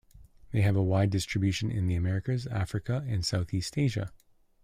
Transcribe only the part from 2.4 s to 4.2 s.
Africa and southeast Asia.